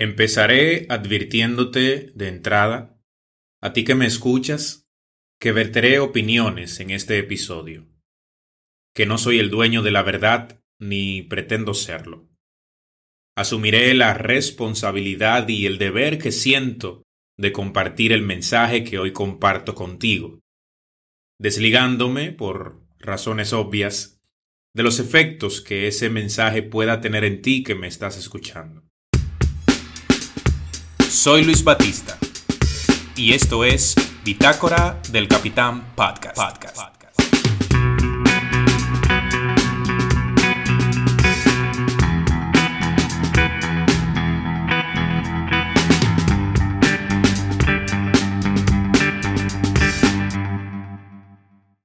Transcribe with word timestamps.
Empezaré 0.00 0.86
advirtiéndote 0.88 2.10
de 2.14 2.28
entrada, 2.28 2.98
a 3.60 3.74
ti 3.74 3.84
que 3.84 3.94
me 3.94 4.06
escuchas, 4.06 4.88
que 5.38 5.52
verteré 5.52 5.98
opiniones 5.98 6.80
en 6.80 6.88
este 6.88 7.18
episodio, 7.18 7.86
que 8.94 9.04
no 9.04 9.18
soy 9.18 9.40
el 9.40 9.50
dueño 9.50 9.82
de 9.82 9.90
la 9.90 10.02
verdad 10.02 10.62
ni 10.78 11.20
pretendo 11.20 11.74
serlo. 11.74 12.30
Asumiré 13.36 13.92
la 13.92 14.14
responsabilidad 14.14 15.46
y 15.48 15.66
el 15.66 15.76
deber 15.76 16.16
que 16.16 16.32
siento 16.32 17.02
de 17.38 17.52
compartir 17.52 18.12
el 18.12 18.22
mensaje 18.22 18.84
que 18.84 18.98
hoy 18.98 19.12
comparto 19.12 19.74
contigo, 19.74 20.40
desligándome, 21.38 22.32
por 22.32 22.86
razones 23.00 23.52
obvias, 23.52 24.18
de 24.74 24.82
los 24.82 24.98
efectos 24.98 25.60
que 25.60 25.88
ese 25.88 26.08
mensaje 26.08 26.62
pueda 26.62 27.02
tener 27.02 27.22
en 27.24 27.42
ti 27.42 27.62
que 27.62 27.74
me 27.74 27.86
estás 27.86 28.16
escuchando. 28.16 28.89
Soy 31.10 31.42
Luis 31.42 31.64
Batista. 31.64 32.16
Y 33.16 33.32
esto 33.32 33.64
es 33.64 33.96
Bitácora 34.24 35.02
del 35.10 35.26
Capitán 35.26 35.92
Podcast. 35.96 36.38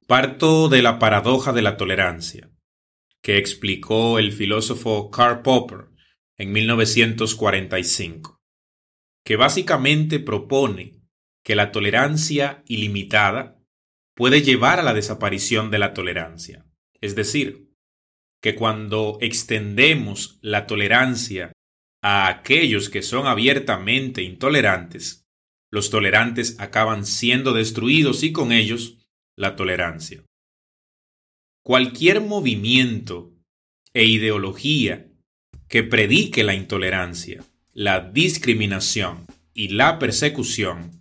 Parto 0.05 0.70
de 0.70 0.84
la 0.84 1.00
paradoja 1.00 1.52
de 1.52 1.64
la 1.64 1.78
tolerancia, 1.78 2.52
que 3.23 3.39
explicó 3.39 4.20
el 4.20 4.31
filósofo 4.31 5.09
Karl 5.09 5.42
Popper 5.42 5.88
en 6.38 6.52
1945 6.52 8.36
que 9.26 9.36
básicamente 9.36 10.20
propone 10.20 11.02
que 11.44 11.56
la 11.56 11.72
tolerancia 11.72 12.64
ilimitada 12.68 13.59
puede 14.16 14.42
llevar 14.42 14.80
a 14.80 14.84
la 14.84 14.94
desaparición 14.94 15.72
de 15.72 15.80
la 15.80 15.94
tolerancia. 15.94 16.66
Es 17.02 17.16
decir, 17.16 17.72
que 18.42 18.56
cuando 18.56 19.17
extendemos 19.22 20.38
la 20.42 20.67
tolerancia 20.67 21.52
a 22.04 22.28
aquellos 22.28 22.90
que 22.90 23.02
son 23.02 23.26
abiertamente 23.26 24.22
intolerantes, 24.22 25.26
los 25.72 25.89
tolerantes 25.89 26.60
acaban 26.60 27.06
siendo 27.06 27.54
destruidos 27.54 28.23
y 28.23 28.32
con 28.32 28.52
ellos 28.52 29.00
la 29.36 29.56
tolerancia. 29.56 30.23
Cualquier 31.64 32.22
movimiento 32.22 33.34
e 33.94 34.06
ideología 34.06 35.08
que 35.67 35.82
predique 35.82 36.44
la 36.44 36.54
intolerancia 36.54 37.44
la 37.76 38.00
discriminación 38.00 39.26
y 39.54 39.68
la 39.68 40.00
persecución 40.00 40.92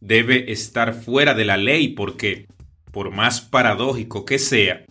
debe 0.00 0.52
estar 0.52 0.94
fuera 0.94 1.34
de 1.34 1.44
la 1.44 1.58
ley 1.58 1.88
porque, 1.88 2.48
por 2.90 3.10
más 3.10 3.42
paradójico 3.42 4.24
que 4.24 4.38
sea, 4.38 4.86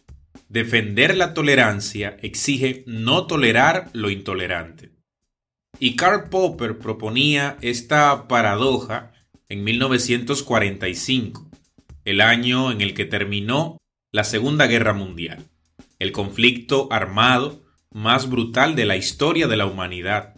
defender 0.48 1.17
la 1.17 1.34
tolerancia 1.34 2.17
exige 2.22 2.84
no 2.86 3.25
tolerar 3.25 3.90
lo 3.94 4.12
intolerante. 4.12 4.92
Y 5.80 5.95
Karl 5.95 6.30
Popper 6.30 6.78
proponía 6.78 7.58
esta 7.62 8.28
paradoja 8.28 9.12
en 9.50 9.64
1945, 9.64 11.50
el 12.06 12.22
año 12.22 12.72
en 12.72 12.81
el 12.81 12.94
que 12.94 13.06
terminó 13.06 13.80
la 14.12 14.23
Segunda 14.23 14.68
Guerra 14.68 14.94
Mundial, 14.94 15.44
el 15.97 16.12
conflicto 16.12 16.88
armado 16.92 17.64
más 17.92 18.30
brutal 18.30 18.75
de 18.75 18.86
la 18.86 18.97
historia 18.97 19.47
de 19.47 19.58
la 19.58 19.66
humanidad 19.66 20.36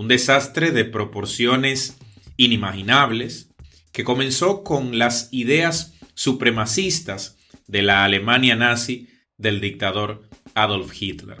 un 0.00 0.08
desastre 0.08 0.70
de 0.70 0.86
proporciones 0.86 1.98
inimaginables 2.38 3.50
que 3.92 4.02
comenzó 4.02 4.64
con 4.64 4.98
las 4.98 5.28
ideas 5.30 5.92
supremacistas 6.14 7.36
de 7.66 7.82
la 7.82 8.02
Alemania 8.04 8.56
nazi 8.56 9.10
del 9.36 9.60
dictador 9.60 10.22
Adolf 10.54 10.90
Hitler. 10.98 11.36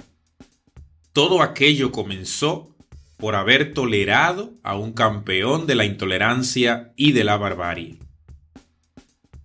Todo 1.14 1.40
aquello 1.40 1.90
comenzó 1.90 2.76
por 3.16 3.34
haber 3.34 3.72
tolerado 3.72 4.52
a 4.62 4.76
un 4.76 4.92
campeón 4.92 5.66
de 5.66 5.76
la 5.76 5.86
intolerancia 5.86 6.92
y 6.96 7.12
de 7.12 7.24
la 7.24 7.38
barbarie. 7.38 7.98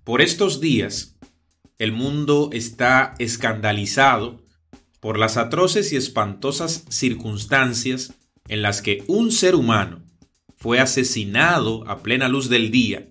Por 0.03 0.21
estos 0.21 0.59
días, 0.59 1.15
el 1.77 1.93
mundo 1.93 2.49
está 2.51 3.15
escandalizado 3.19 4.43
por 4.99 5.17
las 5.17 5.37
atroces 5.37 5.93
y 5.93 5.95
espantosas 5.95 6.83
circunstancias 6.89 8.13
en 8.47 8.61
las 8.61 8.81
que 8.81 9.03
un 9.07 9.31
ser 9.31 9.55
humano 9.55 10.03
fue 10.55 10.79
asesinado 10.79 11.87
a 11.89 12.01
plena 12.01 12.27
luz 12.27 12.49
del 12.49 12.71
día, 12.71 13.09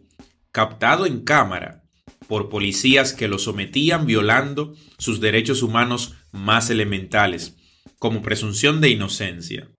captado 0.52 1.06
en 1.06 1.20
cámara 1.20 1.84
por 2.26 2.48
policías 2.48 3.12
que 3.12 3.28
lo 3.28 3.38
sometían 3.38 4.06
violando 4.06 4.74
sus 4.98 5.20
derechos 5.20 5.62
humanos 5.62 6.14
más 6.32 6.70
elementales, 6.70 7.56
como 7.98 8.22
presunción 8.22 8.80
de 8.80 8.90
inocencia. 8.90 9.70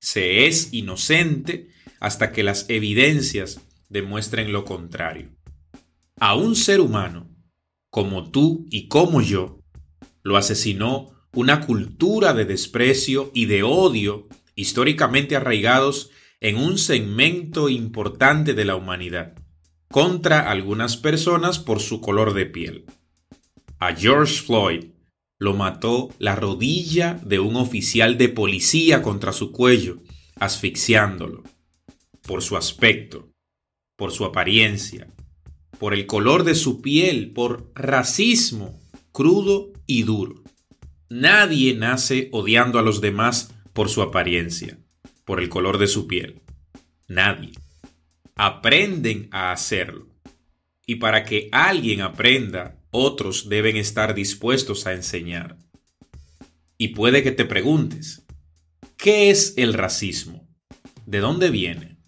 Se 0.00 0.46
es 0.46 0.72
inocente 0.72 1.68
hasta 2.00 2.32
que 2.32 2.42
las 2.42 2.66
evidencias 2.68 3.60
demuestren 3.88 4.52
lo 4.52 4.64
contrario. 4.64 5.30
A 6.20 6.34
un 6.34 6.54
ser 6.56 6.80
humano, 6.80 7.28
como 7.90 8.30
tú 8.30 8.66
y 8.70 8.88
como 8.88 9.22
yo, 9.22 9.60
lo 10.22 10.36
asesinó 10.36 11.10
una 11.32 11.66
cultura 11.66 12.32
de 12.32 12.44
desprecio 12.44 13.30
y 13.34 13.46
de 13.46 13.62
odio 13.62 14.28
históricamente 14.58 15.36
arraigados 15.36 16.10
en 16.40 16.56
un 16.56 16.78
segmento 16.78 17.68
importante 17.68 18.54
de 18.54 18.64
la 18.64 18.74
humanidad, 18.74 19.34
contra 19.88 20.50
algunas 20.50 20.96
personas 20.96 21.60
por 21.60 21.78
su 21.78 22.00
color 22.00 22.34
de 22.34 22.46
piel. 22.46 22.84
A 23.78 23.94
George 23.94 24.42
Floyd 24.42 24.86
lo 25.38 25.54
mató 25.54 26.08
la 26.18 26.34
rodilla 26.34 27.20
de 27.24 27.38
un 27.38 27.54
oficial 27.54 28.18
de 28.18 28.30
policía 28.30 29.00
contra 29.00 29.32
su 29.32 29.52
cuello, 29.52 30.02
asfixiándolo, 30.40 31.44
por 32.22 32.42
su 32.42 32.56
aspecto, 32.56 33.30
por 33.94 34.10
su 34.10 34.24
apariencia, 34.24 35.06
por 35.78 35.94
el 35.94 36.06
color 36.06 36.42
de 36.42 36.56
su 36.56 36.82
piel, 36.82 37.30
por 37.30 37.70
racismo 37.76 38.80
crudo 39.12 39.72
y 39.86 40.02
duro. 40.02 40.42
Nadie 41.08 41.74
nace 41.74 42.28
odiando 42.32 42.80
a 42.80 42.82
los 42.82 43.00
demás 43.00 43.54
por 43.78 43.90
su 43.90 44.02
apariencia, 44.02 44.76
por 45.24 45.38
el 45.38 45.48
color 45.48 45.78
de 45.78 45.86
su 45.86 46.08
piel. 46.08 46.42
Nadie. 47.06 47.52
Aprenden 48.34 49.28
a 49.30 49.52
hacerlo. 49.52 50.08
Y 50.84 50.96
para 50.96 51.24
que 51.24 51.48
alguien 51.52 52.00
aprenda, 52.00 52.82
otros 52.90 53.48
deben 53.48 53.76
estar 53.76 54.16
dispuestos 54.16 54.88
a 54.88 54.94
enseñar. 54.94 55.58
Y 56.76 56.88
puede 56.88 57.22
que 57.22 57.30
te 57.30 57.44
preguntes, 57.44 58.26
¿qué 58.96 59.30
es 59.30 59.54
el 59.56 59.74
racismo? 59.74 60.48
¿De 61.06 61.20
dónde 61.20 61.50
viene? 61.50 61.98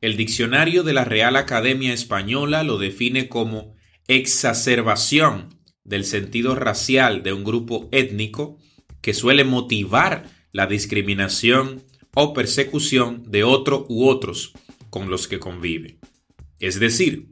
El 0.00 0.16
diccionario 0.16 0.82
de 0.82 0.94
la 0.94 1.04
Real 1.04 1.36
Academia 1.36 1.92
Española 1.92 2.62
lo 2.62 2.78
define 2.78 3.28
como 3.28 3.76
exacerbación 4.06 5.60
del 5.84 6.06
sentido 6.06 6.54
racial 6.54 7.22
de 7.22 7.34
un 7.34 7.44
grupo 7.44 7.90
étnico 7.92 8.56
que 9.02 9.12
suele 9.12 9.44
motivar 9.44 10.37
la 10.52 10.66
discriminación 10.66 11.82
o 12.14 12.32
persecución 12.32 13.22
de 13.30 13.44
otro 13.44 13.86
u 13.88 14.08
otros 14.08 14.52
con 14.90 15.10
los 15.10 15.28
que 15.28 15.38
convive. 15.38 15.98
Es 16.58 16.80
decir, 16.80 17.28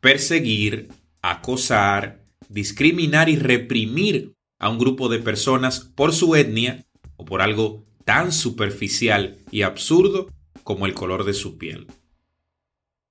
perseguir, 0.00 0.88
acosar, 1.22 2.24
discriminar 2.48 3.28
y 3.28 3.36
reprimir 3.36 4.34
a 4.58 4.68
un 4.68 4.78
grupo 4.78 5.08
de 5.08 5.18
personas 5.18 5.80
por 5.80 6.12
su 6.12 6.34
etnia 6.34 6.84
o 7.16 7.24
por 7.24 7.42
algo 7.42 7.84
tan 8.04 8.32
superficial 8.32 9.38
y 9.50 9.62
absurdo 9.62 10.30
como 10.62 10.86
el 10.86 10.94
color 10.94 11.24
de 11.24 11.34
su 11.34 11.58
piel. 11.58 11.86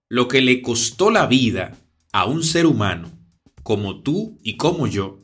Lo 0.10 0.28
que 0.28 0.42
le 0.42 0.62
costó 0.62 1.12
la 1.12 1.28
vida 1.28 1.78
a 2.12 2.26
un 2.26 2.44
ser 2.44 2.66
humano 2.66 3.12
como 3.64 4.02
tú 4.02 4.38
y 4.44 4.58
como 4.58 4.86
yo, 4.86 5.24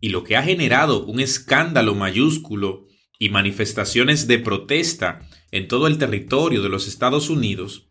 y 0.00 0.08
lo 0.08 0.24
que 0.24 0.36
ha 0.36 0.42
generado 0.42 1.04
un 1.04 1.20
escándalo 1.20 1.94
mayúsculo 1.94 2.87
y 3.18 3.30
manifestaciones 3.30 4.26
de 4.26 4.38
protesta 4.38 5.28
en 5.50 5.68
todo 5.68 5.86
el 5.86 5.98
territorio 5.98 6.62
de 6.62 6.68
los 6.68 6.86
Estados 6.86 7.30
Unidos 7.30 7.88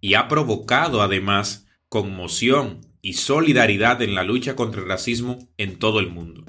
y 0.00 0.14
ha 0.14 0.28
provocado 0.28 1.02
además 1.02 1.66
conmoción 1.88 2.80
y 3.02 3.14
solidaridad 3.14 4.02
en 4.02 4.14
la 4.14 4.24
lucha 4.24 4.56
contra 4.56 4.80
el 4.82 4.88
racismo 4.88 5.48
en 5.56 5.78
todo 5.78 6.00
el 6.00 6.08
mundo. 6.08 6.44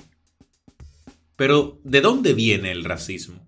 Pero, 1.35 1.79
¿de 1.83 2.01
dónde 2.01 2.33
viene 2.33 2.71
el 2.71 2.83
racismo? 2.83 3.45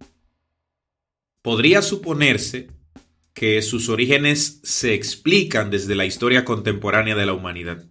Podría 1.42 1.82
suponerse 1.82 2.70
que 3.34 3.62
sus 3.62 3.88
orígenes 3.88 4.60
se 4.64 4.94
explican 4.94 5.70
desde 5.70 5.96
la 5.96 6.06
historia 6.06 6.44
contemporánea 6.44 7.16
de 7.16 7.26
la 7.26 7.34
humanidad. 7.34 7.86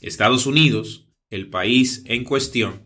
Estados 0.00 0.46
Unidos, 0.46 1.08
el 1.28 1.50
país 1.50 2.02
en 2.06 2.24
cuestión, 2.24 2.82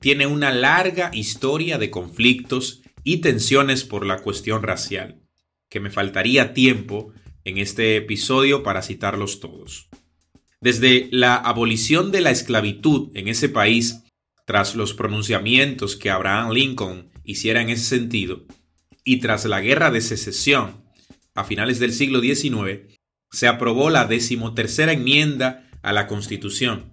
tiene 0.00 0.26
una 0.26 0.52
larga 0.52 1.10
historia 1.12 1.78
de 1.78 1.90
conflictos 1.90 2.82
y 3.04 3.18
tensiones 3.18 3.84
por 3.84 4.06
la 4.06 4.18
cuestión 4.18 4.62
racial, 4.62 5.20
que 5.68 5.80
me 5.80 5.90
faltaría 5.90 6.54
tiempo 6.54 7.12
en 7.44 7.58
este 7.58 7.96
episodio 7.96 8.62
para 8.62 8.82
citarlos 8.82 9.40
todos. 9.40 9.88
Desde 10.60 11.08
la 11.12 11.36
abolición 11.36 12.10
de 12.10 12.20
la 12.20 12.30
esclavitud 12.30 13.10
en 13.14 13.28
ese 13.28 13.48
país, 13.48 14.02
tras 14.44 14.74
los 14.74 14.94
pronunciamientos 14.94 15.96
que 15.96 16.10
Abraham 16.10 16.52
Lincoln 16.52 17.10
hiciera 17.24 17.62
en 17.62 17.70
ese 17.70 17.84
sentido, 17.84 18.44
y 19.04 19.20
tras 19.20 19.44
la 19.46 19.60
guerra 19.60 19.90
de 19.90 20.00
secesión 20.00 20.84
a 21.34 21.44
finales 21.44 21.78
del 21.78 21.92
siglo 21.92 22.20
XIX, 22.20 22.98
se 23.30 23.46
aprobó 23.46 23.90
la 23.90 24.04
decimotercera 24.06 24.92
enmienda 24.92 25.68
a 25.82 25.92
la 25.92 26.06
Constitución, 26.06 26.92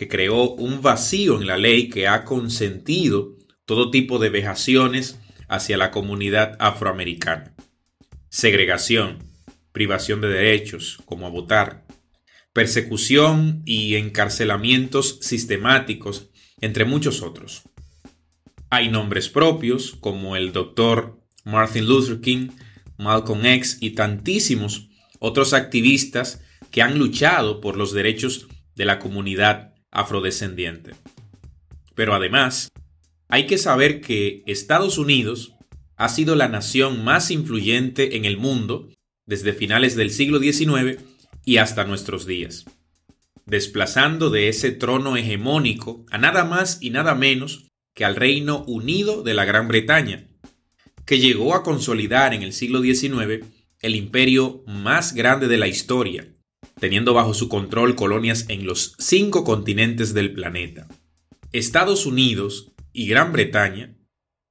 que 0.00 0.08
creó 0.08 0.52
un 0.52 0.80
vacío 0.80 1.38
en 1.38 1.46
la 1.46 1.58
ley 1.58 1.90
que 1.90 2.08
ha 2.08 2.24
consentido 2.24 3.36
todo 3.66 3.90
tipo 3.90 4.18
de 4.18 4.30
vejaciones 4.30 5.20
hacia 5.46 5.76
la 5.76 5.90
comunidad 5.90 6.56
afroamericana. 6.58 7.54
Segregación, 8.30 9.18
privación 9.72 10.22
de 10.22 10.28
derechos, 10.28 11.02
como 11.04 11.26
a 11.26 11.28
votar, 11.28 11.84
persecución 12.54 13.60
y 13.66 13.96
encarcelamientos 13.96 15.18
sistemáticos, 15.20 16.30
entre 16.62 16.86
muchos 16.86 17.20
otros. 17.20 17.64
Hay 18.70 18.88
nombres 18.88 19.28
propios 19.28 19.98
como 20.00 20.34
el 20.34 20.52
doctor 20.52 21.20
Martin 21.44 21.84
Luther 21.84 22.22
King, 22.22 22.52
Malcolm 22.96 23.44
X 23.44 23.76
y 23.82 23.90
tantísimos 23.90 24.88
otros 25.18 25.52
activistas 25.52 26.40
que 26.70 26.80
han 26.80 26.98
luchado 26.98 27.60
por 27.60 27.76
los 27.76 27.92
derechos 27.92 28.48
de 28.76 28.86
la 28.86 28.98
comunidad 28.98 29.69
afrodescendiente. 29.90 30.92
Pero 31.94 32.14
además, 32.14 32.70
hay 33.28 33.46
que 33.46 33.58
saber 33.58 34.00
que 34.00 34.42
Estados 34.46 34.98
Unidos 34.98 35.52
ha 35.96 36.08
sido 36.08 36.34
la 36.34 36.48
nación 36.48 37.04
más 37.04 37.30
influyente 37.30 38.16
en 38.16 38.24
el 38.24 38.36
mundo 38.36 38.88
desde 39.26 39.52
finales 39.52 39.96
del 39.96 40.10
siglo 40.10 40.38
XIX 40.38 41.00
y 41.44 41.58
hasta 41.58 41.84
nuestros 41.84 42.26
días, 42.26 42.64
desplazando 43.46 44.30
de 44.30 44.48
ese 44.48 44.72
trono 44.72 45.16
hegemónico 45.16 46.04
a 46.10 46.18
nada 46.18 46.44
más 46.44 46.78
y 46.80 46.90
nada 46.90 47.14
menos 47.14 47.68
que 47.94 48.04
al 48.04 48.16
Reino 48.16 48.64
Unido 48.66 49.22
de 49.22 49.34
la 49.34 49.44
Gran 49.44 49.68
Bretaña, 49.68 50.26
que 51.04 51.18
llegó 51.18 51.54
a 51.54 51.62
consolidar 51.62 52.34
en 52.34 52.42
el 52.42 52.52
siglo 52.52 52.80
XIX 52.80 53.44
el 53.80 53.94
imperio 53.94 54.62
más 54.66 55.14
grande 55.14 55.48
de 55.48 55.58
la 55.58 55.68
historia, 55.68 56.26
teniendo 56.78 57.14
bajo 57.14 57.34
su 57.34 57.48
control 57.48 57.94
colonias 57.94 58.46
en 58.48 58.66
los 58.66 58.94
cinco 58.98 59.44
continentes 59.44 60.14
del 60.14 60.32
planeta. 60.32 60.88
Estados 61.52 62.06
Unidos 62.06 62.72
y 62.92 63.06
Gran 63.06 63.32
Bretaña, 63.32 63.96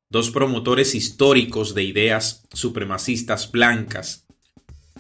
dos 0.09 0.31
promotores 0.31 0.95
históricos 0.95 1.73
de 1.75 1.83
ideas 1.83 2.43
supremacistas 2.53 3.51
blancas, 3.51 4.27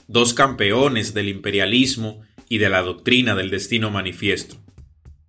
dos 0.07 0.33
campeones 0.33 1.13
del 1.13 1.29
imperialismo 1.29 2.21
y 2.47 2.57
de 2.57 2.69
la 2.69 2.81
doctrina 2.81 3.35
del 3.35 3.49
destino 3.49 3.91
manifiesto, 3.91 4.57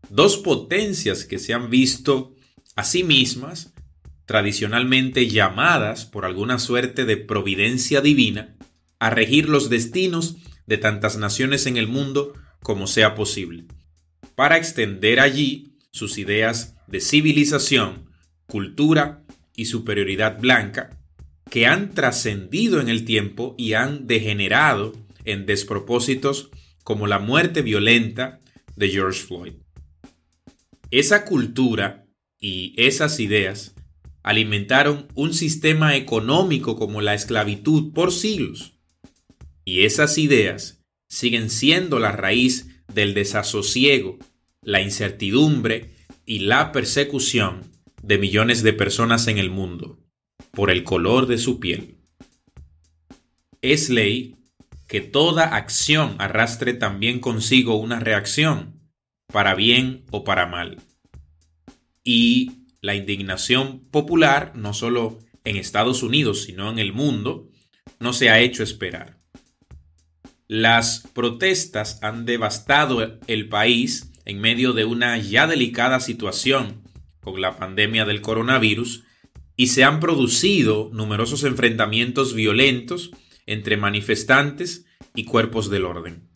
dos 0.08 0.38
potencias 0.38 1.24
que 1.24 1.38
se 1.38 1.54
han 1.54 1.70
visto 1.70 2.34
a 2.76 2.84
sí 2.84 3.04
mismas 3.04 3.72
tradicionalmente 4.24 5.28
llamadas 5.28 6.06
por 6.06 6.24
alguna 6.24 6.58
suerte 6.58 7.04
de 7.04 7.16
providencia 7.16 8.00
divina 8.00 8.56
a 9.00 9.10
regir 9.10 9.48
los 9.48 9.68
destinos 9.70 10.36
de 10.70 10.78
tantas 10.78 11.18
naciones 11.18 11.66
en 11.66 11.76
el 11.76 11.88
mundo 11.88 12.32
como 12.62 12.86
sea 12.86 13.16
posible, 13.16 13.64
para 14.36 14.56
extender 14.56 15.18
allí 15.18 15.74
sus 15.90 16.16
ideas 16.16 16.76
de 16.86 17.00
civilización, 17.00 18.08
cultura 18.46 19.24
y 19.56 19.64
superioridad 19.64 20.38
blanca, 20.38 20.96
que 21.50 21.66
han 21.66 21.92
trascendido 21.92 22.80
en 22.80 22.88
el 22.88 23.04
tiempo 23.04 23.56
y 23.58 23.72
han 23.72 24.06
degenerado 24.06 24.92
en 25.24 25.44
despropósitos 25.44 26.50
como 26.84 27.08
la 27.08 27.18
muerte 27.18 27.62
violenta 27.62 28.38
de 28.76 28.90
George 28.90 29.22
Floyd. 29.22 29.54
Esa 30.92 31.24
cultura 31.24 32.06
y 32.38 32.74
esas 32.76 33.18
ideas 33.18 33.74
alimentaron 34.22 35.08
un 35.14 35.34
sistema 35.34 35.96
económico 35.96 36.76
como 36.76 37.00
la 37.00 37.14
esclavitud 37.14 37.92
por 37.92 38.12
siglos, 38.12 38.79
y 39.70 39.84
esas 39.84 40.18
ideas 40.18 40.82
siguen 41.08 41.48
siendo 41.48 42.00
la 42.00 42.10
raíz 42.10 42.82
del 42.92 43.14
desasosiego, 43.14 44.18
la 44.62 44.80
incertidumbre 44.80 45.94
y 46.26 46.40
la 46.40 46.72
persecución 46.72 47.70
de 48.02 48.18
millones 48.18 48.64
de 48.64 48.72
personas 48.72 49.28
en 49.28 49.38
el 49.38 49.48
mundo 49.48 50.00
por 50.50 50.72
el 50.72 50.82
color 50.82 51.28
de 51.28 51.38
su 51.38 51.60
piel. 51.60 51.98
Es 53.62 53.90
ley 53.90 54.34
que 54.88 55.00
toda 55.00 55.54
acción 55.54 56.16
arrastre 56.18 56.74
también 56.74 57.20
consigo 57.20 57.76
una 57.76 58.00
reacción, 58.00 58.90
para 59.32 59.54
bien 59.54 60.04
o 60.10 60.24
para 60.24 60.46
mal. 60.46 60.78
Y 62.02 62.64
la 62.80 62.96
indignación 62.96 63.86
popular, 63.92 64.50
no 64.56 64.74
solo 64.74 65.20
en 65.44 65.54
Estados 65.54 66.02
Unidos, 66.02 66.42
sino 66.42 66.72
en 66.72 66.80
el 66.80 66.92
mundo, 66.92 67.48
no 68.00 68.12
se 68.12 68.30
ha 68.30 68.40
hecho 68.40 68.64
esperar. 68.64 69.19
Las 70.52 71.04
protestas 71.12 72.00
han 72.02 72.24
devastado 72.24 73.20
el 73.28 73.48
país 73.48 74.10
en 74.24 74.40
medio 74.40 74.72
de 74.72 74.84
una 74.84 75.16
ya 75.16 75.46
delicada 75.46 76.00
situación 76.00 76.82
con 77.20 77.40
la 77.40 77.56
pandemia 77.56 78.04
del 78.04 78.20
coronavirus 78.20 79.04
y 79.54 79.68
se 79.68 79.84
han 79.84 80.00
producido 80.00 80.90
numerosos 80.92 81.44
enfrentamientos 81.44 82.34
violentos 82.34 83.12
entre 83.46 83.76
manifestantes 83.76 84.86
y 85.14 85.24
cuerpos 85.24 85.70
del 85.70 85.84
orden. 85.84 86.28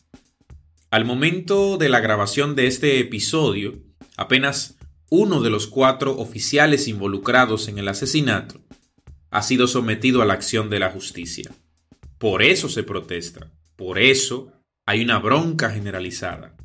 Al 0.91 1.03
momento 1.03 1.75
de 1.77 1.89
la 1.89 1.99
grabación 1.99 2.55
de 2.55 2.67
este 2.67 3.01
episodio, 3.01 3.83
apenas 4.15 4.77
uno 5.09 5.41
de 5.41 5.49
los 5.49 5.67
cuatro 5.67 6.17
oficiales 6.17 6.87
involucrados 6.87 7.67
en 7.67 7.79
el 7.79 7.89
asesinato 7.89 8.61
ha 9.29 9.41
sido 9.41 9.67
sometido 9.67 10.21
a 10.21 10.25
la 10.25 10.35
acción 10.35 10.69
de 10.69 10.79
la 10.79 10.91
justicia. 10.91 11.51
Por 12.17 12.43
eso 12.43 12.69
se 12.69 12.83
protesta. 12.83 13.51
Por 13.75 13.99
eso 13.99 14.51
hay 14.85 15.03
una 15.03 15.19
bronca 15.19 15.69
generalizada, 15.69 16.55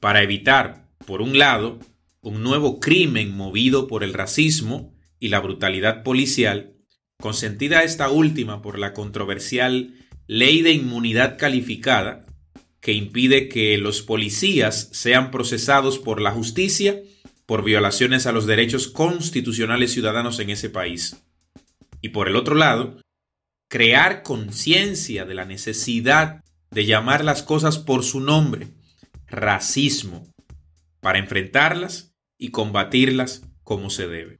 para 0.00 0.22
evitar, 0.22 0.88
por 1.06 1.22
un 1.22 1.38
lado, 1.38 1.78
un 2.20 2.42
nuevo 2.42 2.80
crimen 2.80 3.36
movido 3.36 3.86
por 3.86 4.02
el 4.04 4.14
racismo 4.14 4.94
y 5.20 5.28
la 5.28 5.40
brutalidad 5.40 6.02
policial, 6.02 6.74
consentida 7.20 7.82
esta 7.82 8.10
última 8.10 8.62
por 8.62 8.78
la 8.78 8.92
controversial 8.92 9.94
ley 10.26 10.62
de 10.62 10.72
inmunidad 10.72 11.38
calificada, 11.38 12.26
que 12.80 12.92
impide 12.92 13.48
que 13.48 13.76
los 13.78 14.02
policías 14.02 14.88
sean 14.92 15.30
procesados 15.30 15.98
por 15.98 16.20
la 16.20 16.30
justicia 16.30 17.02
por 17.48 17.64
violaciones 17.64 18.26
a 18.26 18.32
los 18.32 18.44
derechos 18.44 18.88
constitucionales 18.88 19.92
ciudadanos 19.92 20.38
en 20.38 20.50
ese 20.50 20.68
país. 20.68 21.16
Y 22.02 22.10
por 22.10 22.28
el 22.28 22.36
otro 22.36 22.54
lado, 22.54 23.00
crear 23.70 24.22
conciencia 24.22 25.24
de 25.24 25.34
la 25.34 25.46
necesidad 25.46 26.44
de 26.70 26.86
llamar 26.86 27.24
las 27.24 27.42
cosas 27.42 27.78
por 27.78 28.04
su 28.04 28.20
nombre, 28.20 28.68
racismo, 29.26 30.26
para 31.00 31.18
enfrentarlas 31.18 32.14
y 32.36 32.50
combatirlas 32.50 33.42
como 33.62 33.90
se 33.90 34.08
debe. 34.08 34.36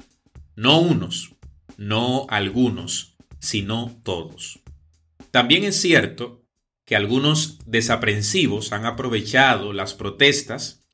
No 0.57 0.81
unos, 0.81 1.35
no 1.77 2.27
algunos, 2.29 3.17
sino 3.39 4.01
todos. 4.03 4.61
También 5.31 5.65
es 5.65 5.81
cierto 5.81 6.45
que 6.85 6.97
algunos 6.97 7.59
desaprensivos 7.67 8.73
han 8.73 8.87
aprovechado 8.87 9.73
las 9.73 9.95
protestas, 9.95 10.85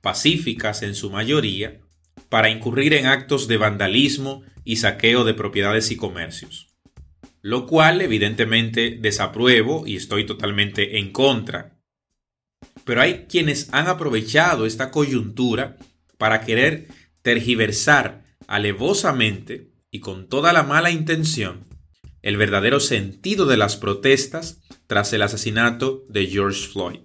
pacíficas 0.00 0.82
en 0.82 0.94
su 0.94 1.10
mayoría, 1.10 1.80
para 2.28 2.50
incurrir 2.50 2.94
en 2.94 3.06
actos 3.06 3.46
de 3.46 3.56
vandalismo 3.56 4.42
y 4.64 4.76
saqueo 4.76 5.24
de 5.24 5.34
propiedades 5.34 5.90
y 5.90 5.96
comercios 5.96 6.67
lo 7.42 7.66
cual 7.66 8.00
evidentemente 8.00 8.98
desapruebo 9.00 9.86
y 9.86 9.96
estoy 9.96 10.26
totalmente 10.26 10.98
en 10.98 11.12
contra. 11.12 11.78
Pero 12.84 13.00
hay 13.00 13.26
quienes 13.28 13.68
han 13.72 13.86
aprovechado 13.86 14.66
esta 14.66 14.90
coyuntura 14.90 15.76
para 16.16 16.40
querer 16.40 16.88
tergiversar 17.22 18.24
alevosamente 18.46 19.70
y 19.90 20.00
con 20.00 20.28
toda 20.28 20.52
la 20.52 20.62
mala 20.62 20.90
intención 20.90 21.68
el 22.22 22.36
verdadero 22.36 22.80
sentido 22.80 23.46
de 23.46 23.56
las 23.56 23.76
protestas 23.76 24.60
tras 24.86 25.12
el 25.12 25.22
asesinato 25.22 26.04
de 26.08 26.26
George 26.26 26.66
Floyd. 26.66 27.00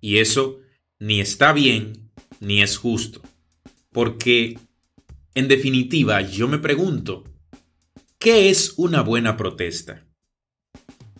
Y 0.00 0.18
eso 0.18 0.60
ni 0.98 1.20
está 1.20 1.52
bien 1.52 2.10
ni 2.40 2.62
es 2.62 2.76
justo. 2.76 3.22
Porque, 3.92 4.58
en 5.34 5.48
definitiva, 5.48 6.20
yo 6.20 6.48
me 6.48 6.58
pregunto, 6.58 7.24
¿Qué 8.26 8.50
es 8.50 8.74
una 8.76 9.02
buena 9.02 9.36
protesta? 9.36 10.04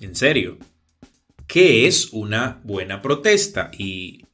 En 0.01 0.17
serio, 0.17 0.59
¿qué 1.47 1.87
es 1.87 2.09
una 2.11 2.61
buena 2.65 3.01
protesta? 3.01 3.71
Y 3.79 4.27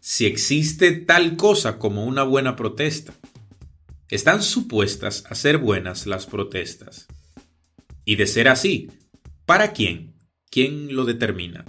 si 0.00 0.26
existe 0.26 0.92
tal 0.92 1.36
cosa 1.38 1.78
como 1.78 2.04
una 2.04 2.22
buena 2.22 2.56
protesta. 2.56 3.14
están 4.10 4.42
supuestas 4.42 5.24
a 5.30 5.34
ser 5.34 5.56
buenas 5.56 6.06
las 6.06 6.26
protestas. 6.26 7.06
Y 8.04 8.16
de 8.16 8.26
ser 8.26 8.48
así, 8.48 8.90
¿para 9.46 9.72
quién? 9.72 10.12
¿Quién 10.50 10.94
lo 10.94 11.06
determina? 11.06 11.64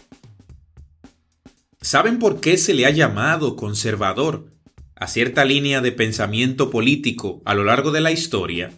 ¿Saben 1.80 2.20
por 2.20 2.42
qué 2.42 2.58
se 2.58 2.74
le 2.74 2.86
ha 2.86 2.90
llamado 2.90 3.56
conservador 3.56 4.52
a 4.98 5.08
cierta 5.08 5.46
línea 5.46 5.80
de 5.80 5.94
pensamiento 5.94 6.70
político 6.70 7.42
a 7.46 7.56
lo 7.56 7.64
largo 7.64 7.92
de 7.92 8.02
la 8.02 8.12
historia? 8.12 8.74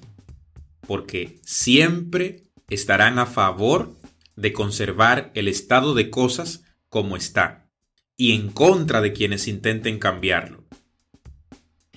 Porque 0.88 1.40
siempre 1.44 2.46
estarán 2.70 3.20
a 3.20 3.26
favor 3.26 3.96
de 4.36 4.54
conservar 4.54 5.32
el 5.36 5.48
estado 5.48 5.94
de 5.94 6.10
cosas 6.10 6.64
como 6.90 7.18
está 7.18 7.70
y 8.16 8.32
en 8.32 8.50
contra 8.50 9.02
de 9.02 9.14
quienes 9.14 9.48
intenten 9.48 10.00
cambiarlo. 10.00 10.66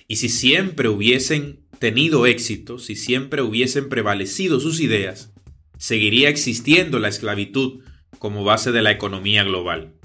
Y 0.07 0.17
si 0.17 0.29
siempre 0.29 0.89
hubiesen 0.89 1.65
tenido 1.79 2.27
éxito, 2.27 2.77
si 2.77 2.95
siempre 2.95 3.41
hubiesen 3.41 3.89
prevalecido 3.89 4.59
sus 4.59 4.81
ideas, 4.81 5.33
seguiría 5.77 6.29
existiendo 6.29 6.99
la 6.99 7.07
esclavitud 7.07 7.83
como 8.19 8.43
base 8.43 8.71
de 8.71 8.83
la 8.83 8.91
economía 8.91 9.43
global. 9.43 9.95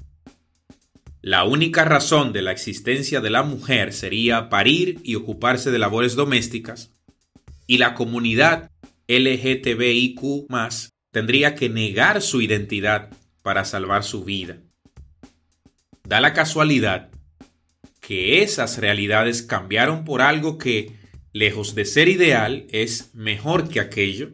La 1.21 1.43
única 1.43 1.83
razón 1.83 2.31
de 2.33 2.41
la 2.41 2.51
existencia 2.51 3.21
de 3.21 3.29
la 3.29 3.43
mujer 3.43 3.93
sería 3.93 4.49
parir 4.49 4.99
y 5.03 5.15
ocuparse 5.15 5.71
de 5.71 5.77
labores 5.77 6.15
domésticas, 6.15 6.96
y 7.67 7.77
la 7.77 7.93
comunidad 7.93 8.71
LGTBIQ 9.07 10.47
tendría 11.11 11.55
que 11.55 11.69
negar 11.69 12.21
su 12.21 12.41
identidad 12.41 13.09
para 13.43 13.65
salvar 13.65 14.03
su 14.03 14.23
vida. 14.23 14.57
Da 16.03 16.21
la 16.21 16.33
casualidad 16.33 17.09
que 17.99 18.41
esas 18.41 18.77
realidades 18.77 19.43
cambiaron 19.43 20.05
por 20.05 20.21
algo 20.21 20.57
que, 20.57 20.95
lejos 21.33 21.75
de 21.75 21.85
ser 21.85 22.07
ideal, 22.07 22.65
es 22.69 23.13
mejor 23.13 23.67
que 23.67 23.81
aquello, 23.81 24.31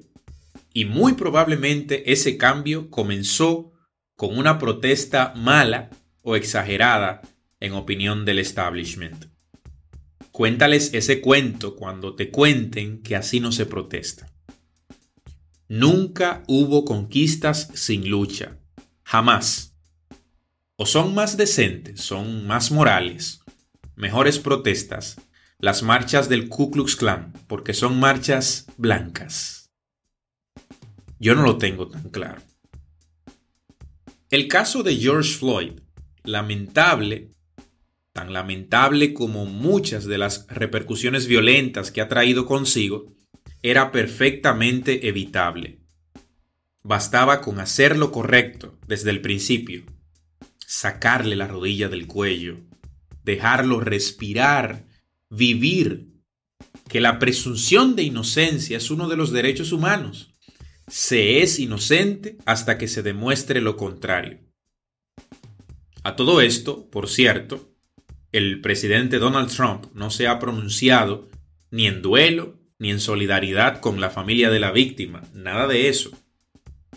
y 0.73 0.85
muy 0.85 1.13
probablemente 1.13 2.11
ese 2.11 2.37
cambio 2.37 2.89
comenzó 2.89 3.71
con 4.15 4.37
una 4.37 4.59
protesta 4.59 5.33
mala 5.35 5.89
o 6.21 6.35
exagerada 6.35 7.21
en 7.59 7.73
opinión 7.73 8.25
del 8.25 8.39
establishment. 8.39 9.32
Cuéntales 10.33 10.95
ese 10.95 11.21
cuento 11.21 11.75
cuando 11.75 12.15
te 12.15 12.31
cuenten 12.31 13.03
que 13.03 13.15
así 13.15 13.39
no 13.39 13.51
se 13.51 13.67
protesta. 13.67 14.33
Nunca 15.67 16.43
hubo 16.47 16.85
conquistas 16.85 17.69
sin 17.75 18.09
lucha. 18.09 18.57
Jamás. 19.03 19.75
O 20.75 20.87
son 20.87 21.13
más 21.13 21.37
decentes, 21.37 22.01
son 22.01 22.47
más 22.47 22.71
morales, 22.71 23.41
mejores 23.95 24.39
protestas, 24.39 25.21
las 25.59 25.83
marchas 25.83 26.29
del 26.29 26.49
Ku 26.49 26.71
Klux 26.71 26.95
Klan, 26.95 27.31
porque 27.45 27.75
son 27.75 27.99
marchas 27.99 28.65
blancas. 28.75 29.69
Yo 31.19 31.35
no 31.35 31.43
lo 31.43 31.59
tengo 31.59 31.89
tan 31.89 32.09
claro. 32.09 32.41
El 34.31 34.47
caso 34.47 34.81
de 34.81 34.95
George 34.95 35.37
Floyd, 35.37 35.73
lamentable, 36.23 37.29
tan 38.13 38.31
lamentable 38.31 39.13
como 39.13 39.45
muchas 39.45 40.05
de 40.05 40.19
las 40.19 40.45
repercusiones 40.47 41.27
violentas 41.27 41.91
que 41.91 41.99
ha 41.99 42.07
traído 42.07 42.45
consigo, 42.45 43.11
era 43.63 43.91
perfectamente 43.91 45.07
evitable. 45.07 45.79
Bastaba 46.83 47.41
con 47.41 47.59
hacer 47.59 47.97
lo 47.97 48.11
correcto 48.11 48.77
desde 48.87 49.09
el 49.09 49.21
principio, 49.21 49.83
sacarle 50.59 51.35
la 51.35 51.47
rodilla 51.47 51.89
del 51.89 52.05
cuello, 52.05 52.59
dejarlo 53.23 53.79
respirar, 53.79 54.85
vivir, 55.29 56.09
que 56.89 57.01
la 57.01 57.17
presunción 57.17 57.95
de 57.95 58.03
inocencia 58.03 58.77
es 58.77 58.91
uno 58.91 59.07
de 59.07 59.17
los 59.17 59.31
derechos 59.31 59.71
humanos. 59.71 60.35
Se 60.87 61.41
es 61.41 61.57
inocente 61.57 62.37
hasta 62.45 62.77
que 62.77 62.87
se 62.87 63.01
demuestre 63.01 63.61
lo 63.61 63.75
contrario. 63.77 64.39
A 66.03 66.15
todo 66.15 66.41
esto, 66.41 66.89
por 66.89 67.09
cierto, 67.09 67.72
el 68.33 68.59
presidente 68.61 69.19
Donald 69.19 69.49
Trump 69.49 69.85
no 69.93 70.09
se 70.09 70.27
ha 70.27 70.39
pronunciado 70.39 71.29
ni 71.71 71.87
en 71.87 72.01
duelo 72.01 72.59
ni 72.79 72.91
en 72.91 72.99
solidaridad 72.99 73.79
con 73.79 74.01
la 74.01 74.09
familia 74.09 74.49
de 74.49 74.59
la 74.59 74.71
víctima, 74.71 75.23
nada 75.33 75.67
de 75.67 75.87
eso. 75.87 76.11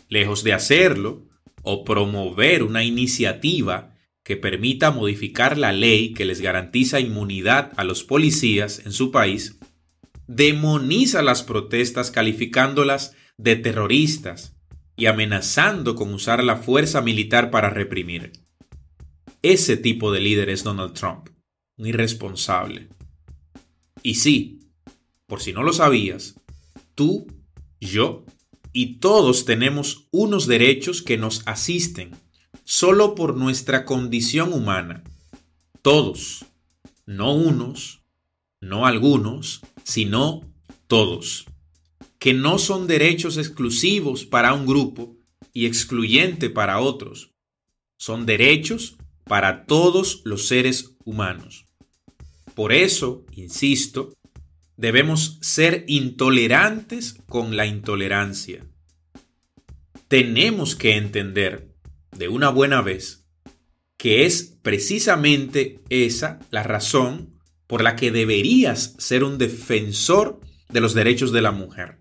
Lejos 0.09 0.43
de 0.43 0.55
hacerlo, 0.55 1.27
o 1.63 1.85
promover 1.85 2.63
una 2.63 2.85
iniciativa 2.85 3.95
que 4.23 4.37
permita 4.37 4.91
modificar 4.91 5.59
la 5.59 5.73
ley 5.73 6.15
que 6.15 6.25
les 6.25 6.41
garantiza 6.41 7.01
inmunidad 7.01 7.73
a 7.77 7.85
los 7.85 8.03
policías 8.03 8.83
en 8.85 8.93
su 8.93 9.11
país, 9.11 9.59
demoniza 10.27 11.23
las 11.23 11.43
protestas 11.43 12.11
calificándolas 12.11 13.15
de 13.37 13.57
terroristas 13.57 14.57
y 14.97 15.07
amenazando 15.07 15.95
con 15.95 16.15
usar 16.15 16.43
la 16.43 16.57
fuerza 16.57 17.03
militar 17.03 17.51
para 17.51 17.69
reprimir. 17.69 18.46
Ese 19.43 19.77
tipo 19.77 20.13
de 20.13 20.21
líder 20.21 20.51
es 20.51 20.65
Donald 20.65 20.95
Trump, 20.95 21.29
un 21.77 21.87
irresponsable. 21.87 22.89
Y 24.03 24.17
sí, 24.17 24.61
por 25.27 25.41
si 25.41 25.53
no 25.53 25.63
lo 25.63 25.73
sabías, 25.73 26.35
tú, 26.95 27.27
yo 27.81 28.25
y 28.73 28.97
todos 28.97 29.47
tenemos 29.47 30.07
unos 30.11 30.47
derechos 30.47 31.01
que 31.01 31.17
nos 31.17 31.43
asisten 31.47 32.11
solo 32.65 33.15
por 33.15 33.35
nuestra 33.35 33.87
condición 33.87 34.53
humana. 34.53 35.03
Todos, 35.81 36.45
no 37.07 37.33
unos, 37.33 38.03
no 38.61 38.85
algunos, 38.85 39.63
sino 39.83 40.43
todos. 40.89 41.47
Que 42.19 42.35
no 42.35 42.59
son 42.59 42.87
derechos 42.87 43.39
exclusivos 43.39 44.27
para 44.27 44.53
un 44.53 44.67
grupo 44.67 45.17
y 45.55 45.65
excluyente 45.65 46.51
para 46.51 46.79
otros. 46.81 47.33
Son 47.97 48.27
derechos 48.27 48.99
para 49.27 49.67
todos 49.67 50.23
los 50.25 50.47
seres 50.47 50.97
humanos. 51.05 51.67
Por 52.55 52.73
eso, 52.73 53.25
insisto, 53.33 54.15
debemos 54.77 55.39
ser 55.43 55.85
intolerantes 55.89 57.17
con 57.29 57.57
la 57.57 57.67
intolerancia. 57.67 58.65
Tenemos 60.09 60.77
que 60.77 60.97
entender 60.97 61.75
de 62.17 62.29
una 62.29 62.51
buena 62.51 62.81
vez 62.81 63.27
que 63.97 64.27
es 64.27 64.57
precisamente 64.63 65.81
esa 65.89 66.39
la 66.51 66.63
razón 66.63 67.35
por 67.67 67.83
la 67.83 67.97
que 67.97 68.13
deberías 68.13 68.95
ser 68.99 69.25
un 69.25 69.39
defensor 69.39 70.41
de 70.69 70.81
los 70.81 70.95
derechos 70.95 71.33
de 71.33 71.43
la 71.43 71.51
mujer, 71.51 71.99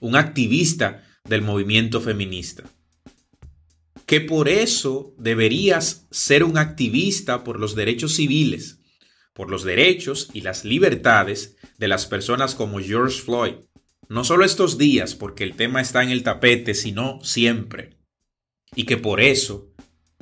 un 0.00 0.16
activista 0.16 1.04
del 1.24 1.42
movimiento 1.42 2.00
feminista. 2.00 2.64
Que 4.10 4.20
por 4.20 4.48
eso 4.48 5.14
deberías 5.18 6.08
ser 6.10 6.42
un 6.42 6.58
activista 6.58 7.44
por 7.44 7.60
los 7.60 7.76
derechos 7.76 8.16
civiles, 8.16 8.80
por 9.32 9.48
los 9.48 9.62
derechos 9.62 10.30
y 10.32 10.40
las 10.40 10.64
libertades 10.64 11.56
de 11.78 11.86
las 11.86 12.06
personas 12.06 12.56
como 12.56 12.80
George 12.80 13.20
Floyd. 13.20 13.54
No 14.08 14.24
solo 14.24 14.44
estos 14.44 14.78
días, 14.78 15.14
porque 15.14 15.44
el 15.44 15.54
tema 15.54 15.80
está 15.80 16.02
en 16.02 16.10
el 16.10 16.24
tapete, 16.24 16.74
sino 16.74 17.22
siempre. 17.22 17.98
Y 18.74 18.82
que 18.82 18.96
por 18.96 19.20
eso 19.20 19.72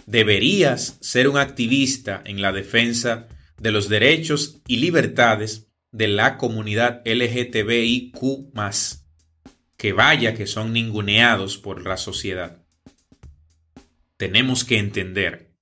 deberías 0.05 0.99
ser 1.01 1.27
un 1.27 1.39
activista 1.39 2.23
en 2.27 2.43
la 2.43 2.53
defensa 2.53 3.27
de 3.59 3.73
los 3.73 3.89
derechos 3.89 4.61
y 4.67 4.77
libertades 4.77 5.71
de 5.93 6.09
la 6.09 6.37
comunidad 6.37 7.01
LGTBIQ 7.07 8.53
que 9.79 9.95
vaya 9.95 10.35
que 10.35 10.47
son 10.47 10.75
ninguneados 10.75 11.57
por 11.57 11.87
la 11.87 11.97
sociedad. 11.97 12.68
Tenemos 14.19 14.65
que 14.65 14.79
entender 14.79 15.53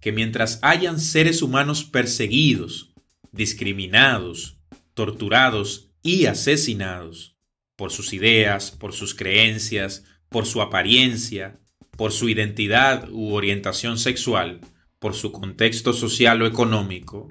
que 0.00 0.12
mientras 0.12 0.60
hayan 0.62 1.00
seres 1.00 1.42
humanos 1.42 1.82
perseguidos, 1.82 2.94
discriminados, 3.32 4.60
torturados 4.94 5.90
y 6.00 6.26
asesinados 6.26 7.36
por 7.74 7.90
sus 7.90 8.12
ideas, 8.12 8.70
por 8.70 8.92
sus 8.92 9.16
creencias, 9.16 10.04
por 10.28 10.46
su 10.46 10.62
apariencia, 10.62 11.58
por 11.96 12.12
su 12.12 12.28
identidad 12.28 13.10
u 13.10 13.32
orientación 13.34 13.98
sexual, 13.98 14.60
por 15.00 15.14
su 15.14 15.32
contexto 15.32 15.92
social 15.92 16.40
o 16.42 16.46
económico, 16.46 17.28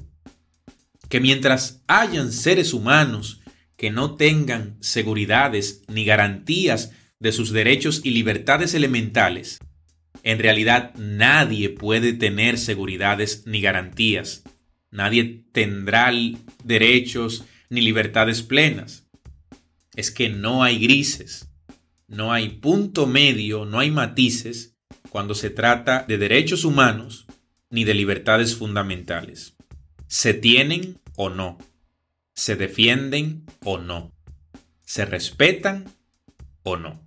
que 1.08 1.22
mientras 1.22 1.84
hayan 1.88 2.34
seres 2.34 2.74
humanos 2.74 3.40
que 3.78 3.92
no 3.92 4.18
tengan 4.18 4.76
seguridades 4.82 5.84
ni 5.88 6.04
garantías 6.04 6.92
de 7.18 7.32
sus 7.32 7.52
derechos 7.52 8.02
y 8.04 8.12
libertades 8.12 8.74
elementales, 8.74 9.60
en 10.24 10.40
realidad 10.40 10.94
nadie 10.96 11.70
puede 11.70 12.14
tener 12.14 12.58
seguridades 12.58 13.44
ni 13.46 13.62
garantías. 13.62 14.44
Nadie 14.92 15.44
tendrá 15.52 16.12
derechos 16.64 17.46
ni 17.70 17.82
libertades 17.82 18.42
plenas. 18.42 19.06
Es 19.96 20.12
que 20.12 20.30
no 20.30 20.64
hay 20.64 20.80
grises, 20.80 21.50
no 22.08 22.34
hay 22.34 22.50
punto 22.50 23.06
medio, 23.06 23.66
no 23.66 23.80
hay 23.80 23.92
matices 23.92 24.76
cuando 25.10 25.36
se 25.36 25.50
trata 25.50 26.06
de 26.08 26.18
derechos 26.18 26.66
humanos 26.66 27.26
ni 27.70 27.84
de 27.84 27.94
libertades 27.94 28.56
fundamentales. 28.56 29.56
Se 30.08 30.34
tienen 30.34 31.00
o 31.16 31.30
no. 31.30 31.58
se 32.34 32.56
defienden 32.56 33.44
o 33.66 33.80
no, 33.80 34.14
se 34.86 35.04
respetan 35.04 35.94
o 36.64 36.78
no. 36.78 37.06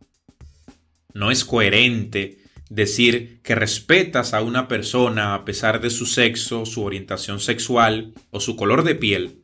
No 1.15 1.31
es 1.31 1.47
coherente 1.47 2.42
decir 2.75 3.41
que 3.43 3.55
respetas 3.55 4.33
a 4.33 4.41
una 4.41 4.67
persona 4.67 5.35
a 5.35 5.45
pesar 5.45 5.81
de 5.83 5.91
su 5.91 6.07
sexo, 6.07 6.65
su 6.65 6.83
orientación 6.83 7.39
sexual 7.39 8.15
o 8.31 8.41
su 8.41 8.57
color 8.57 8.83
de 8.83 8.95
piel 8.95 9.43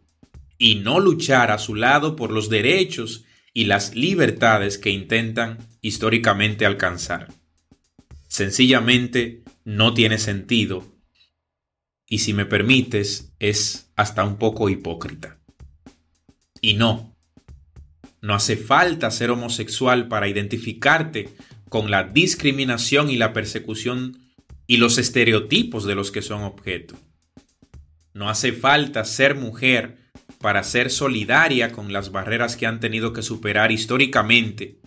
y 0.56 0.76
no 0.76 0.98
luchar 0.98 1.50
a 1.50 1.58
su 1.58 1.74
lado 1.74 2.16
por 2.16 2.30
los 2.30 2.48
derechos 2.48 3.24
y 3.52 3.64
las 3.64 3.94
libertades 3.94 4.78
que 4.78 4.90
intentan 4.90 5.58
históricamente 5.82 6.64
alcanzar. 6.64 7.28
Sencillamente 8.28 9.42
no 9.64 9.92
tiene 9.92 10.18
sentido 10.18 10.86
y 12.08 12.20
si 12.20 12.32
me 12.32 12.46
permites 12.46 13.34
es 13.38 13.90
hasta 13.94 14.24
un 14.24 14.36
poco 14.38 14.70
hipócrita. 14.70 15.38
Y 16.62 16.74
no, 16.74 17.14
no 18.22 18.34
hace 18.34 18.56
falta 18.56 19.10
ser 19.10 19.30
homosexual 19.30 20.08
para 20.08 20.28
identificarte 20.28 21.28
con 21.68 21.90
la 21.90 22.04
discriminación 22.04 23.10
y 23.10 23.16
la 23.16 23.32
persecución 23.32 24.18
y 24.66 24.76
los 24.76 24.98
estereotipos 24.98 25.84
de 25.84 25.94
los 25.94 26.10
que 26.10 26.22
son 26.22 26.42
objeto. 26.42 26.96
No 28.14 28.28
hace 28.28 28.52
falta 28.52 29.04
ser 29.04 29.34
mujer 29.34 29.98
para 30.40 30.62
ser 30.62 30.90
solidaria 30.90 31.72
con 31.72 31.92
las 31.92 32.12
barreras 32.12 32.56
que 32.56 32.66
han 32.66 32.80
tenido 32.80 33.12
que 33.12 33.22
superar 33.22 33.72
históricamente, 33.72 34.80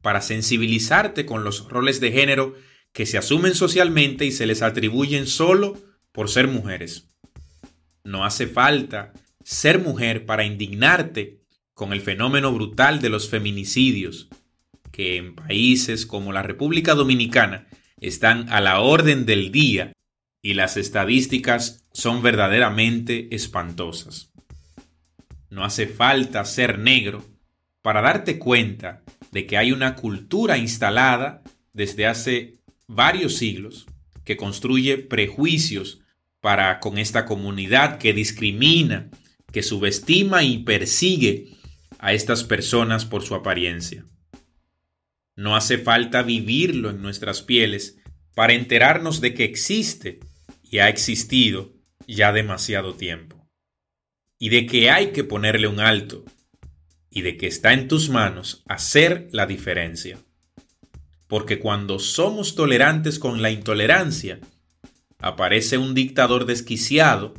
para 0.00 0.20
sensibilizarte 0.20 1.26
con 1.26 1.44
los 1.44 1.68
roles 1.68 2.00
de 2.00 2.12
género 2.12 2.54
que 2.92 3.06
se 3.06 3.18
asumen 3.18 3.54
socialmente 3.54 4.26
y 4.26 4.32
se 4.32 4.46
les 4.46 4.62
atribuyen 4.62 5.26
solo 5.26 5.78
por 6.12 6.28
ser 6.28 6.48
mujeres. 6.48 7.08
No 8.04 8.24
hace 8.24 8.46
falta 8.46 9.12
ser 9.44 9.78
mujer 9.78 10.26
para 10.26 10.44
indignarte 10.44 11.40
con 11.74 11.92
el 11.92 12.00
fenómeno 12.00 12.52
brutal 12.52 13.00
de 13.00 13.08
los 13.08 13.28
feminicidios, 13.28 14.28
que 14.92 15.16
en 15.16 15.34
países 15.34 16.06
como 16.06 16.32
la 16.32 16.42
República 16.42 16.94
Dominicana 16.94 17.66
están 17.98 18.48
a 18.50 18.60
la 18.60 18.80
orden 18.80 19.26
del 19.26 19.50
día 19.50 19.92
y 20.42 20.54
las 20.54 20.76
estadísticas 20.76 21.84
son 21.92 22.22
verdaderamente 22.22 23.34
espantosas. 23.34 24.30
No 25.50 25.64
hace 25.64 25.86
falta 25.86 26.44
ser 26.44 26.78
negro 26.78 27.24
para 27.80 28.02
darte 28.02 28.38
cuenta 28.38 29.02
de 29.32 29.46
que 29.46 29.56
hay 29.56 29.72
una 29.72 29.96
cultura 29.96 30.58
instalada 30.58 31.42
desde 31.72 32.06
hace 32.06 32.54
varios 32.86 33.36
siglos 33.36 33.86
que 34.24 34.36
construye 34.36 34.98
prejuicios 34.98 36.00
para 36.40 36.80
con 36.80 36.98
esta 36.98 37.24
comunidad 37.24 37.98
que 37.98 38.12
discrimina, 38.12 39.10
que 39.52 39.62
subestima 39.62 40.42
y 40.42 40.58
persigue 40.58 41.56
a 41.98 42.12
estas 42.12 42.44
personas 42.44 43.04
por 43.04 43.22
su 43.22 43.34
apariencia. 43.34 44.04
No 45.42 45.56
hace 45.56 45.76
falta 45.76 46.22
vivirlo 46.22 46.88
en 46.88 47.02
nuestras 47.02 47.42
pieles 47.42 47.98
para 48.32 48.52
enterarnos 48.52 49.20
de 49.20 49.34
que 49.34 49.42
existe 49.42 50.20
y 50.62 50.78
ha 50.78 50.88
existido 50.88 51.72
ya 52.06 52.30
demasiado 52.30 52.94
tiempo, 52.94 53.44
y 54.38 54.50
de 54.50 54.66
que 54.66 54.88
hay 54.92 55.08
que 55.08 55.24
ponerle 55.24 55.66
un 55.66 55.80
alto, 55.80 56.24
y 57.10 57.22
de 57.22 57.36
que 57.36 57.48
está 57.48 57.72
en 57.72 57.88
tus 57.88 58.08
manos 58.08 58.62
hacer 58.68 59.30
la 59.32 59.46
diferencia. 59.46 60.16
Porque 61.26 61.58
cuando 61.58 61.98
somos 61.98 62.54
tolerantes 62.54 63.18
con 63.18 63.42
la 63.42 63.50
intolerancia, 63.50 64.38
aparece 65.18 65.76
un 65.76 65.92
dictador 65.92 66.46
desquiciado 66.46 67.34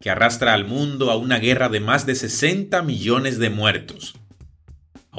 que 0.00 0.10
arrastra 0.10 0.54
al 0.54 0.64
mundo 0.64 1.12
a 1.12 1.16
una 1.16 1.38
guerra 1.38 1.68
de 1.68 1.78
más 1.78 2.04
de 2.04 2.16
60 2.16 2.82
millones 2.82 3.38
de 3.38 3.50
muertos. 3.50 4.16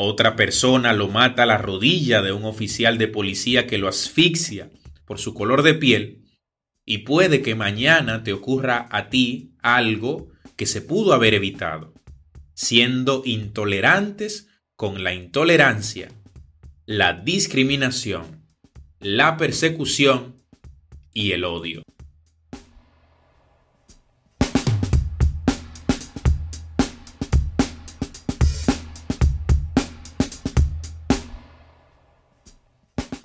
Otra 0.02 0.38
persona 0.38 0.94
lo 0.94 1.10
mata 1.10 1.44
a 1.44 1.46
la 1.46 1.58
rodilla 1.58 2.22
de 2.22 2.32
un 2.32 2.46
oficial 2.46 2.98
de 2.98 3.10
policía 3.10 3.68
que 3.68 3.78
lo 3.78 3.90
asfixia 3.90 4.72
por 5.04 5.20
su 5.20 5.34
color 5.34 5.62
de 5.62 5.74
piel 5.74 6.24
y 6.86 7.00
puede 7.00 7.42
que 7.42 7.54
mañana 7.54 8.24
te 8.24 8.32
ocurra 8.32 8.88
a 8.92 9.10
ti 9.10 9.52
algo 9.62 10.30
que 10.56 10.68
se 10.68 10.80
pudo 10.82 11.12
haber 11.12 11.34
evitado, 11.34 11.94
siendo 12.54 13.24
intolerantes 13.26 14.48
con 14.78 15.04
la 15.04 15.14
intolerancia, 15.14 16.08
la 16.86 17.12
discriminación, 17.12 18.46
la 19.02 19.36
persecución 19.36 20.42
y 21.14 21.34
el 21.34 21.44
odio. 21.44 21.84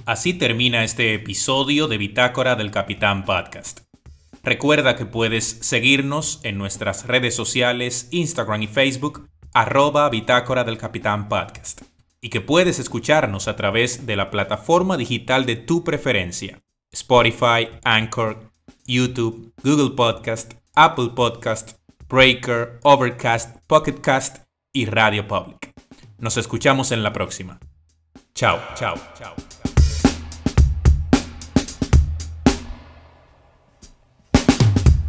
Así 0.07 0.35
termina 0.35 0.85
este 0.85 1.15
episodio 1.15 1.89
de 1.89 1.97
Bitácora 1.97 2.57
del 2.57 2.71
Capitán 2.71 3.25
Podcast. 3.25 3.81
Recuerda 4.43 4.97
que 4.97 5.07
puedes 5.07 5.45
seguirnos 5.63 6.41
en 6.43 6.59
nuestras 6.59 7.07
redes 7.07 7.35
sociales, 7.35 8.09
Instagram 8.11 8.63
y 8.65 8.67
Facebook, 8.67 9.31
arroba 9.55 10.11
Bitácora 10.11 10.63
del 10.63 10.77
Capitán 10.77 11.31
Podcast, 11.31 11.81
y 12.21 12.29
que 12.29 12.43
puedes 12.43 12.79
escucharnos 12.79 13.49
a 13.49 13.57
través 13.57 14.05
de 14.05 14.17
la 14.17 14.31
plataforma 14.31 14.99
digital 14.99 15.47
de 15.47 15.57
tu 15.57 15.85
preferencia, 15.85 16.61
Spotify, 16.93 17.71
Anchor, 17.83 18.51
YouTube, 18.85 19.55
Google 19.63 19.97
Podcast, 19.97 20.53
Apple 20.75 21.13
Podcast, 21.17 21.79
Breaker, 22.11 22.79
Overcast, 22.83 23.57
Pocketcast 23.67 24.45
y 24.71 24.85
Radio 24.85 25.27
Public. 25.27 25.73
Nos 26.19 26.37
escuchamos 26.37 26.93
en 26.93 27.03
la 27.03 27.15
próxima. 27.15 27.59
Chao, 28.35 28.61
chao, 28.75 28.97
chao. 29.19 29.64